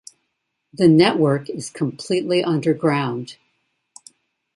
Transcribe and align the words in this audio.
The 0.73 0.87
network 0.87 1.47
is 1.47 1.69
completely 1.69 2.43
underground. 2.43 3.37